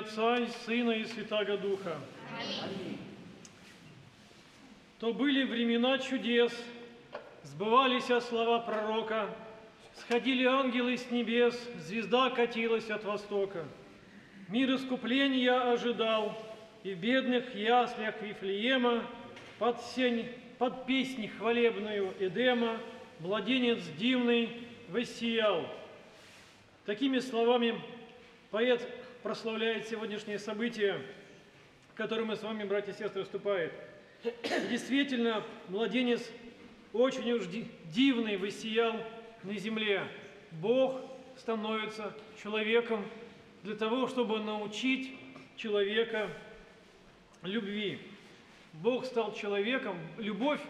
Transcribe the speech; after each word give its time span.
Отца 0.00 0.38
и 0.38 0.46
Сына 0.64 0.92
и 0.92 1.04
Святаго 1.04 1.58
Духа. 1.58 1.98
То 4.98 5.12
были 5.12 5.44
времена 5.44 5.98
чудес, 5.98 6.52
сбывались 7.42 8.06
слова 8.24 8.60
пророка, 8.60 9.28
сходили 9.94 10.46
ангелы 10.46 10.96
с 10.96 11.10
небес, 11.10 11.54
звезда 11.80 12.30
катилась 12.30 12.88
от 12.88 13.04
востока. 13.04 13.66
Мир 14.48 14.74
искупления 14.74 15.70
ожидал, 15.70 16.34
и 16.82 16.94
в 16.94 16.98
бедных 16.98 17.54
яслях 17.54 18.22
Вифлеема 18.22 19.04
под, 19.58 19.82
сень, 19.82 20.30
под 20.58 20.86
песнь 20.86 21.28
хвалебную 21.28 22.14
Эдема 22.18 22.78
младенец 23.18 23.82
дивный 23.98 24.66
воссиял. 24.88 25.66
Такими 26.86 27.18
словами 27.18 27.78
поэт 28.50 28.80
прославляет 29.22 29.88
сегодняшнее 29.88 30.38
событие, 30.38 31.00
которое 31.94 32.24
мы 32.24 32.36
с 32.36 32.42
вами, 32.42 32.64
братья 32.64 32.92
и 32.92 32.96
сестры, 32.96 33.24
вступает. 33.24 33.72
действительно, 34.70 35.44
младенец 35.68 36.30
очень 36.92 37.30
уж 37.32 37.46
дивный 37.86 38.36
воссиял 38.36 38.96
на 39.42 39.56
земле. 39.56 40.04
Бог 40.52 41.00
становится 41.36 42.14
человеком 42.42 43.06
для 43.62 43.76
того, 43.76 44.08
чтобы 44.08 44.40
научить 44.40 45.14
человека 45.56 46.28
любви. 47.42 47.98
Бог 48.74 49.04
стал 49.04 49.34
человеком. 49.34 49.96
Любовь, 50.18 50.60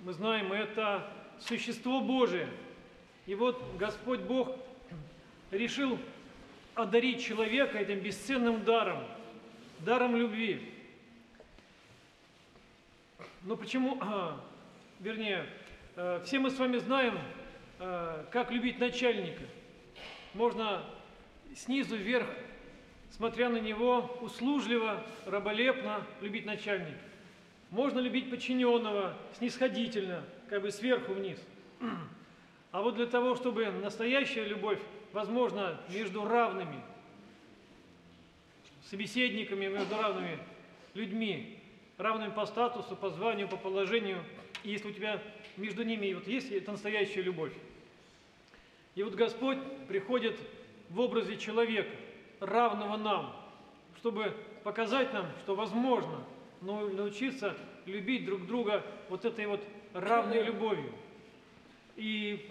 мы 0.00 0.12
знаем, 0.12 0.52
это 0.52 1.10
существо 1.38 2.00
Божие. 2.00 2.48
И 3.26 3.34
вот 3.34 3.62
Господь 3.78 4.20
Бог 4.20 4.56
решил 5.50 5.98
одарить 6.74 7.22
человека 7.22 7.78
этим 7.78 8.00
бесценным 8.00 8.64
даром, 8.64 9.04
даром 9.80 10.16
любви. 10.16 10.72
Но 13.42 13.56
почему, 13.56 13.98
а, 14.00 14.38
вернее, 14.98 15.46
э, 15.96 16.20
все 16.24 16.38
мы 16.38 16.50
с 16.50 16.58
вами 16.58 16.78
знаем, 16.78 17.18
э, 17.78 18.24
как 18.30 18.50
любить 18.50 18.78
начальника. 18.78 19.42
Можно 20.34 20.84
снизу 21.56 21.96
вверх, 21.96 22.26
смотря 23.10 23.48
на 23.48 23.58
него, 23.58 24.18
услужливо, 24.20 25.04
раболепно 25.26 26.06
любить 26.20 26.44
начальника. 26.44 27.00
Можно 27.70 28.00
любить 28.00 28.30
подчиненного 28.30 29.16
снисходительно, 29.38 30.22
как 30.48 30.62
бы 30.62 30.70
сверху 30.70 31.12
вниз. 31.12 31.38
А 32.72 32.82
вот 32.82 32.94
для 32.94 33.06
того, 33.06 33.34
чтобы 33.34 33.66
настоящая 33.66 34.44
любовь, 34.44 34.78
возможно, 35.12 35.80
между 35.88 36.24
равными 36.24 36.80
собеседниками, 38.88 39.66
между 39.66 39.96
равными 39.96 40.38
людьми, 40.94 41.58
равными 41.96 42.30
по 42.30 42.46
статусу, 42.46 42.96
по 42.96 43.10
званию, 43.10 43.48
по 43.48 43.56
положению, 43.56 44.22
и 44.64 44.70
если 44.70 44.88
у 44.88 44.92
тебя 44.92 45.22
между 45.56 45.82
ними 45.84 46.12
вот 46.12 46.26
есть 46.26 46.50
это 46.50 46.72
настоящая 46.72 47.22
любовь. 47.22 47.52
И 48.94 49.02
вот 49.02 49.14
Господь 49.14 49.58
приходит 49.88 50.36
в 50.88 50.98
образе 51.00 51.36
человека, 51.36 51.90
равного 52.40 52.96
нам, 52.96 53.36
чтобы 53.98 54.34
показать 54.64 55.12
нам, 55.12 55.26
что 55.42 55.54
возможно 55.54 56.24
научиться 56.60 57.56
любить 57.86 58.24
друг 58.24 58.46
друга 58.46 58.84
вот 59.08 59.24
этой 59.24 59.46
вот 59.46 59.62
равной 59.92 60.42
любовью. 60.42 60.92
И 61.96 62.50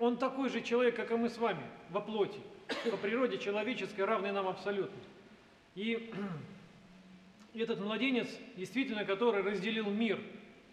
он 0.00 0.16
такой 0.16 0.48
же 0.48 0.62
человек, 0.62 0.96
как 0.96 1.12
и 1.12 1.14
мы 1.14 1.28
с 1.28 1.36
вами, 1.36 1.62
во 1.90 2.00
плоти, 2.00 2.40
по 2.90 2.96
природе 2.96 3.38
человеческой, 3.38 4.06
равный 4.06 4.32
нам 4.32 4.48
абсолютно. 4.48 4.98
И 5.74 6.12
этот 7.54 7.80
младенец, 7.80 8.28
действительно, 8.56 9.04
который 9.04 9.42
разделил 9.42 9.90
мир 9.90 10.18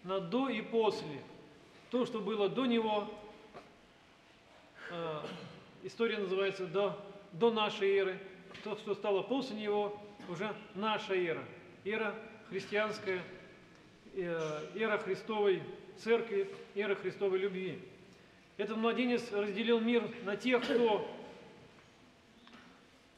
на 0.02 0.18
до 0.18 0.48
и 0.48 0.62
после. 0.62 1.20
То, 1.90 2.06
что 2.06 2.20
было 2.20 2.48
до 2.48 2.64
него, 2.64 3.06
э, 4.90 5.20
история 5.82 6.18
называется 6.18 6.66
до, 6.66 6.98
до 7.32 7.50
нашей 7.50 7.96
эры. 7.96 8.18
То, 8.64 8.76
что 8.76 8.94
стало 8.94 9.22
после 9.22 9.56
него, 9.56 10.00
уже 10.28 10.54
наша 10.74 11.14
эра. 11.14 11.44
Эра 11.84 12.14
христианская, 12.48 13.20
э, 14.14 14.66
эра 14.74 14.96
Христовой 14.96 15.62
Церкви, 15.98 16.48
эра 16.74 16.94
Христовой 16.94 17.38
любви. 17.38 17.78
Этот 18.58 18.76
младенец 18.76 19.32
разделил 19.32 19.80
мир 19.80 20.02
на 20.24 20.36
тех, 20.36 20.62
кто 20.64 21.08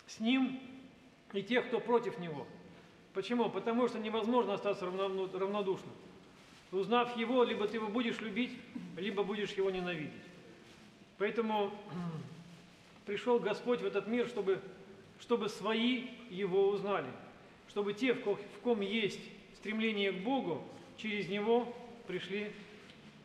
с 0.07 0.21
ним, 0.21 0.61
и 1.33 1.43
тех, 1.43 1.67
кто 1.67 1.81
против 1.81 2.19
него. 2.19 2.47
Почему? 3.15 3.49
Потому 3.49 3.89
что 3.89 3.99
невозможно 3.99 4.55
остаться 4.55 4.85
равнодушным. 4.85 5.93
Узнав 6.73 7.17
его, 7.17 7.43
либо 7.43 7.67
ты 7.67 7.79
его 7.79 7.89
будешь 7.89 8.21
любить, 8.21 8.53
либо 8.99 9.23
будешь 9.23 9.53
его 9.53 9.71
ненавидеть. 9.71 10.13
Поэтому 11.17 11.73
пришел 13.07 13.39
Господь 13.39 13.81
в 13.81 13.87
этот 13.87 14.07
мир, 14.09 14.29
чтобы, 14.29 14.61
чтобы 15.21 15.49
свои 15.49 16.09
его 16.29 16.69
узнали, 16.69 17.09
чтобы 17.69 17.95
те, 17.95 18.13
в 18.13 18.21
ком, 18.21 18.37
в 18.37 18.61
ком 18.61 18.83
есть 18.83 19.21
стремление 19.57 20.13
к 20.13 20.23
Богу, 20.23 20.63
через 20.99 21.29
него 21.29 21.75
пришли 22.07 22.53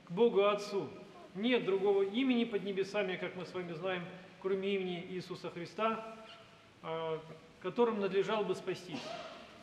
к 0.08 0.12
Богу 0.12 0.46
Отцу. 0.46 0.90
Нет 1.36 1.66
другого 1.66 2.04
имени 2.04 2.46
под 2.46 2.64
небесами, 2.64 3.18
как 3.18 3.36
мы 3.36 3.46
с 3.46 3.54
вами 3.54 3.74
знаем, 3.74 4.06
кроме 4.42 4.76
имени 4.76 5.06
Иисуса 5.10 5.50
Христа, 5.50 6.16
а, 6.82 7.22
которым 7.62 8.00
надлежал 8.00 8.46
бы 8.46 8.56
спастись. 8.56 9.04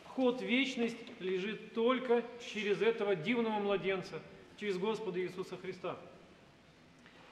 Вход 0.05 0.39
в 0.39 0.45
вечность 0.45 0.99
лежит 1.19 1.73
только 1.73 2.23
через 2.53 2.79
этого 2.79 3.15
дивного 3.15 3.57
младенца, 3.57 4.21
через 4.57 4.77
Господа 4.77 5.19
Иисуса 5.19 5.57
Христа. 5.57 5.97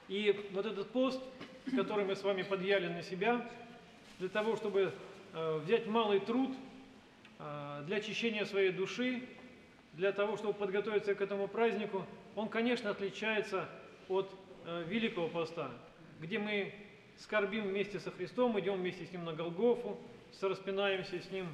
И 0.08 0.48
вот 0.50 0.66
этот 0.66 0.90
пост, 0.90 1.22
который 1.76 2.04
мы 2.04 2.16
с 2.16 2.24
вами 2.24 2.42
подъяли 2.42 2.88
на 2.88 3.02
себя, 3.02 3.48
для 4.18 4.28
того, 4.28 4.56
чтобы 4.56 4.92
а, 5.34 5.60
взять 5.60 5.86
малый 5.86 6.18
труд 6.18 6.50
а, 7.38 7.82
для 7.82 7.98
очищения 7.98 8.44
своей 8.44 8.72
души, 8.72 9.22
для 9.92 10.10
того, 10.10 10.36
чтобы 10.36 10.54
подготовиться 10.54 11.14
к 11.14 11.20
этому 11.20 11.46
празднику, 11.46 12.04
он, 12.34 12.48
конечно, 12.48 12.90
отличается 12.90 13.68
от 14.12 14.30
э, 14.66 14.84
Великого 14.88 15.28
Поста, 15.28 15.70
где 16.20 16.38
мы 16.38 16.72
скорбим 17.18 17.68
вместе 17.68 17.98
со 17.98 18.10
Христом, 18.10 18.58
идем 18.60 18.74
вместе 18.74 19.06
с 19.06 19.12
Ним 19.12 19.24
на 19.24 19.32
Голгофу, 19.32 19.98
распинаемся 20.40 21.20
с 21.20 21.30
Ним 21.30 21.46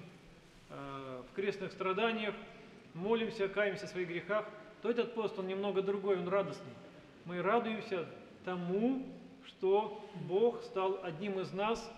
э, 0.70 1.22
в 1.30 1.34
крестных 1.34 1.72
страданиях, 1.72 2.34
молимся, 2.94 3.48
каемся 3.48 3.86
в 3.86 3.90
своих 3.90 4.08
грехах, 4.08 4.46
то 4.82 4.90
этот 4.90 5.14
пост, 5.14 5.38
он 5.38 5.46
немного 5.46 5.82
другой, 5.82 6.18
он 6.18 6.28
радостный. 6.28 6.72
Мы 7.24 7.42
радуемся 7.42 8.06
тому, 8.44 9.06
что 9.46 10.04
Бог 10.26 10.62
стал 10.62 11.00
одним 11.02 11.40
из 11.40 11.52
нас, 11.52 11.90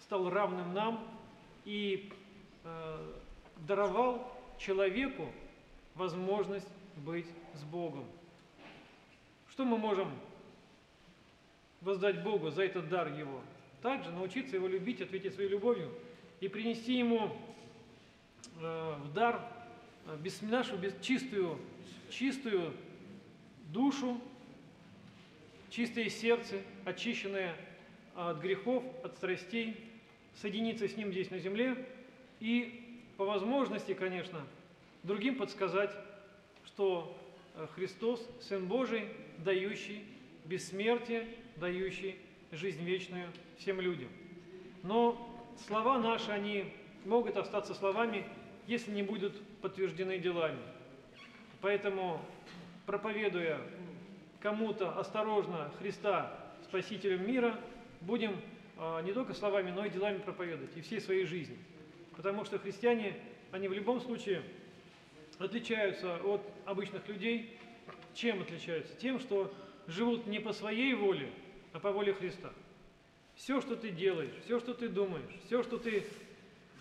стал 0.00 0.28
равным 0.30 0.74
нам 0.74 1.06
и 1.64 2.10
э, 2.64 3.12
даровал 3.66 4.32
человеку 4.58 5.30
возможность 5.94 6.68
быть 6.96 7.26
с 7.54 7.62
Богом. 7.64 8.04
Что 9.60 9.66
мы 9.66 9.76
можем 9.76 10.10
воздать 11.82 12.22
Богу 12.22 12.48
за 12.48 12.62
этот 12.62 12.88
дар 12.88 13.12
Его? 13.12 13.42
Также 13.82 14.10
научиться 14.10 14.56
Его 14.56 14.66
любить, 14.66 15.02
ответить 15.02 15.34
своей 15.34 15.50
любовью 15.50 15.92
и 16.40 16.48
принести 16.48 16.96
Ему 16.96 17.36
э, 18.58 18.94
в 19.04 19.12
дар 19.12 19.46
э, 20.06 20.46
нашу 20.46 20.78
чистую, 21.02 21.58
чистую 22.08 22.72
душу, 23.66 24.18
чистое 25.68 26.08
сердце, 26.08 26.62
очищенное 26.86 27.54
от 28.14 28.40
грехов, 28.40 28.82
от 29.04 29.14
страстей, 29.16 29.76
соединиться 30.36 30.88
с 30.88 30.96
Ним 30.96 31.12
здесь 31.12 31.30
на 31.30 31.38
земле 31.38 31.86
и 32.40 32.98
по 33.18 33.26
возможности, 33.26 33.92
конечно, 33.92 34.40
другим 35.02 35.36
подсказать, 35.36 35.94
что 36.64 37.14
э, 37.26 37.29
Христос– 37.74 38.26
Сын 38.40 38.66
Божий, 38.66 39.08
дающий 39.38 40.04
бессмертие, 40.44 41.26
дающий 41.56 42.16
жизнь 42.52 42.82
вечную 42.82 43.28
всем 43.58 43.80
людям. 43.80 44.08
Но 44.82 45.44
слова 45.66 45.98
наши, 45.98 46.30
они 46.30 46.72
могут 47.04 47.36
остаться 47.36 47.74
словами, 47.74 48.24
если 48.66 48.90
не 48.90 49.02
будут 49.02 49.40
подтверждены 49.60 50.18
делами. 50.18 50.58
Поэтому, 51.60 52.20
проповедуя 52.86 53.60
кому-то 54.40 54.98
осторожно 54.98 55.70
Христа, 55.78 56.36
Спасителем 56.64 57.26
мира, 57.26 57.58
будем 58.00 58.36
э, 58.78 59.02
не 59.02 59.12
только 59.12 59.34
словами, 59.34 59.70
но 59.70 59.84
и 59.84 59.90
делами 59.90 60.18
проповедовать, 60.18 60.76
и 60.76 60.80
всей 60.80 61.00
своей 61.00 61.24
жизни. 61.24 61.58
Потому 62.16 62.44
что 62.44 62.58
христиане, 62.58 63.16
они 63.50 63.66
в 63.66 63.72
любом 63.72 64.00
случае 64.00 64.42
отличаются 65.40 66.16
от 66.22 66.42
обычных 66.66 67.06
людей. 67.08 67.58
Чем 68.14 68.42
отличаются? 68.42 68.94
Тем, 68.96 69.18
что 69.18 69.52
живут 69.86 70.26
не 70.26 70.38
по 70.38 70.52
своей 70.52 70.94
воле, 70.94 71.30
а 71.72 71.80
по 71.80 71.90
воле 71.90 72.12
Христа. 72.12 72.52
Все, 73.34 73.60
что 73.60 73.74
ты 73.74 73.90
делаешь, 73.90 74.34
все, 74.44 74.60
что 74.60 74.74
ты 74.74 74.88
думаешь, 74.88 75.24
все, 75.46 75.62
что 75.62 75.78
ты 75.78 76.04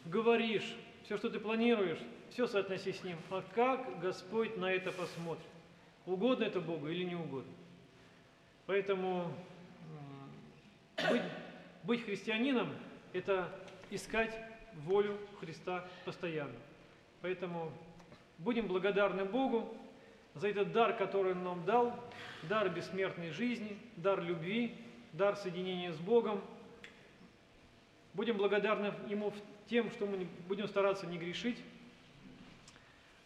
говоришь, 0.05 0.75
все, 1.05 1.17
что 1.17 1.29
ты 1.29 1.39
планируешь, 1.39 1.99
все 2.31 2.47
соотноси 2.47 2.91
с 2.91 3.03
Ним. 3.03 3.17
А 3.29 3.43
как 3.55 3.99
Господь 4.01 4.57
на 4.57 4.71
это 4.71 4.91
посмотрит? 4.91 5.45
Угодно 6.05 6.43
это 6.43 6.59
Богу 6.59 6.89
или 6.89 7.03
не 7.03 7.15
угодно? 7.15 7.53
Поэтому 8.65 9.33
быть, 11.09 11.21
быть 11.83 12.03
христианином– 12.03 12.75
это 13.13 13.49
искать 13.89 14.35
волю 14.85 15.17
Христа 15.39 15.87
постоянно. 16.05 16.55
Поэтому 17.21 17.71
будем 18.39 18.67
благодарны 18.67 19.25
Богу 19.25 19.71
за 20.33 20.47
этот 20.49 20.71
дар, 20.71 20.95
который 20.95 21.33
Он 21.33 21.43
нам 21.43 21.65
дал, 21.65 21.93
дар 22.43 22.69
бессмертной 22.69 23.31
жизни, 23.31 23.77
дар 23.97 24.21
любви, 24.21 24.75
дар 25.13 25.35
соединения 25.35 25.91
с 25.91 25.97
Богом. 25.97 26.41
Будем 28.13 28.37
благодарны 28.37 28.93
Ему 29.07 29.33
тем, 29.69 29.91
что 29.91 30.05
мы 30.05 30.27
будем 30.47 30.67
стараться 30.67 31.05
не 31.05 31.17
грешить. 31.17 31.57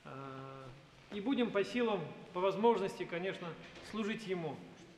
А, 0.04 0.68
и 1.14 1.22
будем 1.22 1.52
по 1.52 1.64
силам, 1.64 2.02
по 2.34 2.40
возможности, 2.40 3.06
конечно, 3.06 3.48
служить 3.92 4.28
Ему 4.28 4.56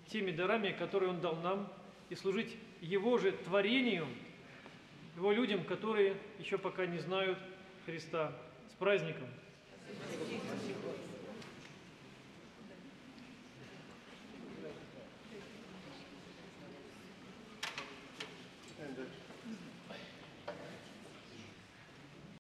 теми 0.08 0.32
дарами, 0.32 0.72
которые 0.72 1.10
Он 1.10 1.20
дал 1.20 1.36
нам, 1.38 1.72
и 2.10 2.16
служить 2.16 2.56
Его 2.82 3.18
же 3.18 3.32
творению, 3.32 4.08
Его 5.16 5.32
людям, 5.32 5.64
которые 5.64 6.16
еще 6.40 6.58
пока 6.58 6.86
не 6.86 7.00
знают 7.00 7.38
Христа. 7.86 8.32
С 8.70 8.74
праздником! 8.74 9.28
Thank 10.00 10.76
you. 10.76 10.85